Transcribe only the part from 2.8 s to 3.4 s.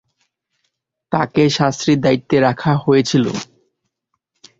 হয়েছিল।